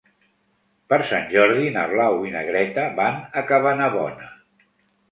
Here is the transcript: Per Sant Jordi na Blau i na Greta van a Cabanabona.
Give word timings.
Per 0.93 0.99
Sant 1.09 1.27
Jordi 1.35 1.69
na 1.75 1.85
Blau 1.93 2.27
i 2.31 2.35
na 2.39 2.43
Greta 2.51 2.89
van 3.03 3.21
a 3.31 3.47
Cabanabona. 3.53 4.35